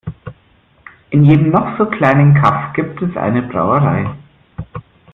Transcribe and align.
In 1.11 1.25
jedem 1.25 1.51
noch 1.51 1.77
so 1.77 1.85
kleinen 1.85 2.33
Kaff 2.33 2.73
gibt 2.73 3.03
es 3.03 3.15
eine 3.15 3.43
Brauerei. 3.43 4.09